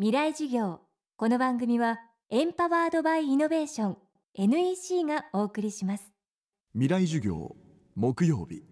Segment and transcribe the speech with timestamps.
[0.00, 0.78] 未来授業。
[1.16, 1.98] この番組は
[2.30, 3.96] エンパワードバイイノベーション
[4.34, 6.12] NEC がお送りします。
[6.72, 7.56] 未来授業
[7.96, 8.62] 木曜日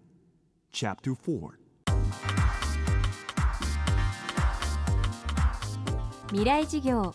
[0.71, 1.49] Chapter 4
[6.29, 7.13] 未来授業。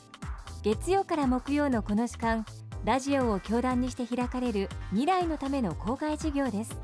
[0.63, 2.45] 月曜から木曜のこの時間
[2.85, 6.77] ラジオを教壇にして開かれる未来のための公開授業です。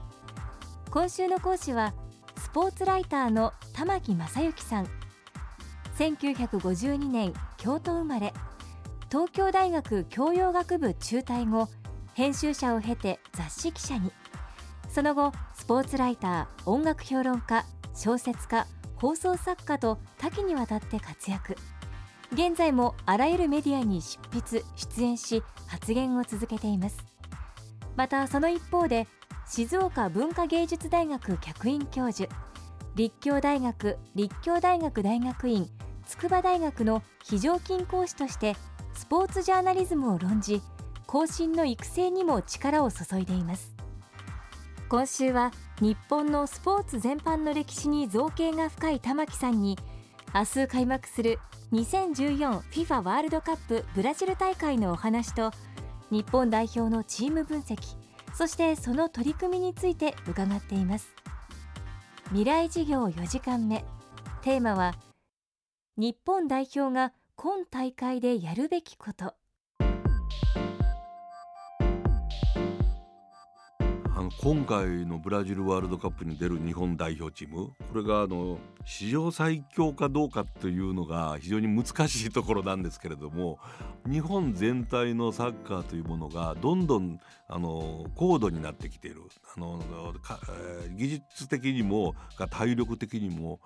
[0.90, 1.92] 今週の講師は
[2.38, 4.97] スポーツライターの玉木正之さん
[5.98, 8.32] 1952年京都生まれ。
[9.10, 11.68] 東京大学教養学部中退後
[12.14, 14.12] 編集者を経て雑誌記者に。
[14.88, 21.56] その後スポーツライター音楽評論家小説家放送作家と多岐にわたって活躍。
[22.32, 27.04] 現在もあらゆるメディアに執筆出演し発言を続けています。
[27.96, 29.08] またその一方で
[29.48, 32.32] 静岡文化芸術大学客員教授
[32.94, 35.68] 立教大学立教大学大学院
[36.08, 38.56] 筑波大学の非常勤講師として
[38.94, 40.62] スポーツジャーナリズムを論じ
[41.06, 43.74] 後進の育成にも力を注いでいます。
[44.88, 49.78] 今週は日本のスポーツ全般の歴史に造形が深い玉木さんに
[50.34, 51.38] 明日開幕する
[51.72, 55.50] 2014FIFA ワールドカップブラジル大会のお話と
[56.10, 57.76] 日本代表のチーム分析
[58.32, 61.14] そしてその取り組みについて伺っています。
[62.28, 63.84] 未来事業4時間目。
[64.42, 64.94] テーマは
[65.98, 69.34] 日本代表が今大会でやるべきこと。
[74.18, 83.60] あの今回のブラジルワールドカップに出る日本代表チームこれがあの史上最強かどうかというのが非常に難しいところなんですけれども
[84.10, 89.20] 日本全体のサッカーというものがどんどんあの高度になってきている
[89.56, 89.80] あの、
[90.96, 92.16] 技術的にも
[92.50, 93.60] 体力的にも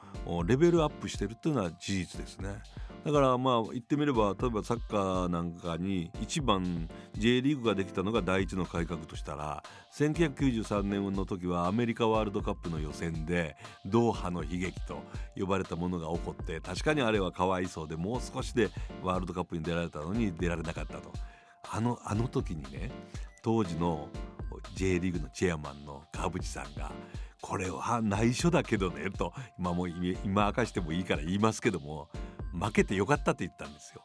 [0.46, 2.50] レベルアップしているというのは事実ですね。
[3.04, 15.02] だからまあ言ってみれば例えばサッカーなんかに一番 J リーグができたのが第一の改革としたら1993年の時はアメリカワールドカップの予選でドーハの悲劇と
[15.36, 18.70] 呼ばれたものが起こって確かにあれはかわいそうでもう少しで
[19.02, 21.12] ワールドカップに出られたのに出られなかったと。
[21.70, 22.90] あのあの時にね
[23.42, 24.08] 当時の
[24.74, 26.92] J リーグのチェアマンの川淵さんが
[27.40, 32.08] これは内緒だけどねと今も今明かしてもいいから言いますけども
[32.52, 34.02] 負けてよかったって言ったんですよ。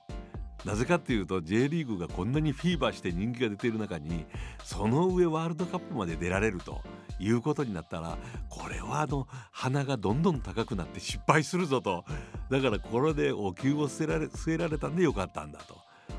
[0.65, 4.25] なぜかっていうと J リーグがこんなにフィーバーして人気が出ている中に
[4.63, 6.81] その上ワールドカップまで出られると
[7.19, 8.17] いうことになったら
[8.49, 12.03] これはあの鼻がどんどん高くなって失敗するぞと
[12.49, 15.77] だからこれでお灸を据えられ据えられたんでよかったんだと。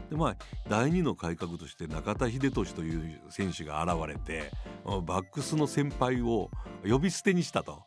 [0.09, 0.37] でまあ
[0.69, 4.50] 第二の改革として中田英寿という選手が現れて
[4.84, 6.50] バックスの先輩を
[6.88, 7.83] 呼び捨てにしたと。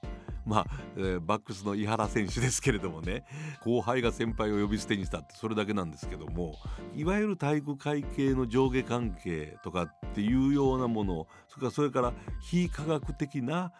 [0.46, 0.66] まあ、
[0.98, 3.24] えーバックスの井原選手ですけれどもね
[3.64, 6.56] 後輩が先輩を呼び捨てにしたってそれだけなんですけども
[6.96, 13.72] いわゆる体育会系の上下関係とかっていうようなものそれからそれから非科学的な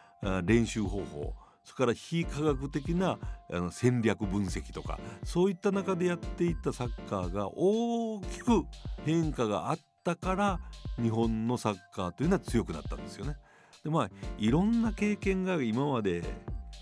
[0.44, 1.34] 練習方法
[1.64, 3.20] それから非科学的な
[3.52, 8.64] あの戦略分析とかそういった中でやっていったサッカーが大きく
[9.06, 10.60] 変化があったから
[11.02, 13.36] 日本のサッカーというのは強くなったんですよね。
[13.84, 16.24] でまあいろんな経験が今まで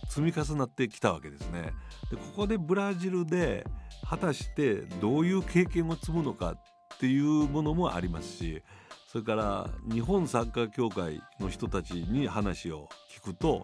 [0.10, 1.72] 積み重なってきたわけですね。
[2.10, 3.66] でここでブラジルで
[4.10, 8.64] 果たしてどういう経験を積むのかっていうものもありますし
[9.08, 13.64] それから日本サッカー協会の人たちに話を聞くと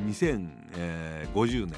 [0.00, 1.74] 2050年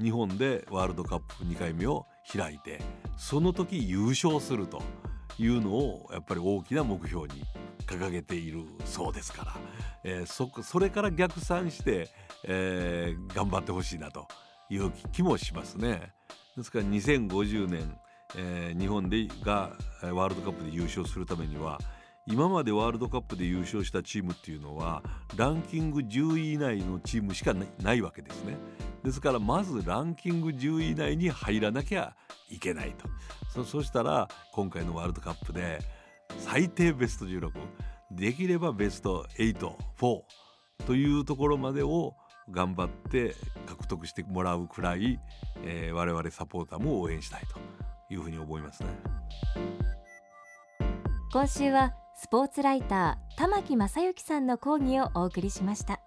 [0.00, 2.80] 日本でワールドカップ2回目を開いて
[3.16, 4.82] その時優勝すると
[5.38, 7.42] いうのをやっぱり大きな目標に
[7.86, 9.56] 掲げているそうですから、
[10.04, 12.08] えーそそれから逆算して、
[12.44, 14.26] えー頑張ってほしいなと
[14.70, 16.12] いう気もしますね。
[16.56, 17.98] ですから2050年、
[18.36, 19.70] えー日本でが
[20.02, 21.78] ワールドカップで優勝するためには
[22.26, 25.02] 今までワールドカップで優勝したチームっていうのは
[25.36, 28.54] ランキング10位以内のチームしかないわけですね。
[29.02, 32.14] ですからまずランキング10位以内に入らなきゃ
[32.50, 33.08] いけないと
[33.48, 35.78] そそしたら今回のワールドカップで
[36.38, 37.50] 最低ベスト16
[38.10, 40.22] できればベスト84
[40.86, 42.14] というところまでを
[42.50, 43.34] 頑張って
[43.66, 45.20] 獲得してもらうくらい、
[45.64, 47.42] えー我々サポーターも応援したい
[48.08, 48.88] というふうに思いますね。
[51.30, 56.00] 今週はスポーツライター玉木正之さんの講義をお送りしました。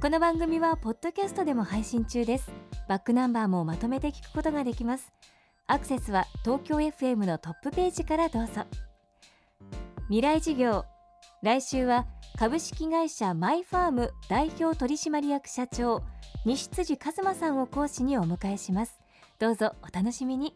[0.00, 2.50] この番組はポッドキャストでも配信中です。
[2.88, 5.10] バックナンバーもまとめて聞くことができます。
[5.66, 8.66] アクセスは東京 FM のトップページからどうぞ。
[10.08, 10.84] 未来事業
[11.42, 12.06] 来週は
[12.38, 16.02] 株式会社マイファーム代表取締役社長
[16.44, 19.00] 西辻一馬さんを講師にお迎えします。
[19.38, 20.54] どうぞお楽しみに。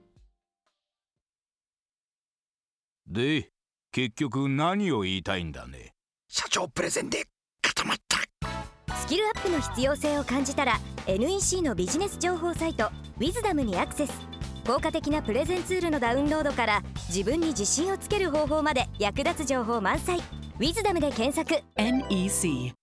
[3.07, 3.51] で
[3.93, 5.95] 結局何を言いたいんだね？
[6.29, 7.25] 社長プレゼンで
[7.63, 8.19] 固まった。
[8.95, 14.13] スキルアップの必要性を感じたら NEC のビジネス情報サイト「ウィズダムにアクセス。
[14.67, 20.21] 効果的なプレゼンツールのダウンロードから自分に自信をつける方法まで役立つ情報満載
[20.57, 21.65] 「ウィズダムで検索。
[21.75, 22.75] NEC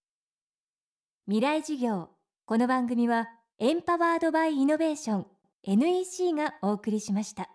[1.26, 2.10] 未来授業。
[2.46, 3.30] この番組は
[3.60, 5.26] エンパワードバイイノベーション。
[5.64, 7.50] NEC がお送りしました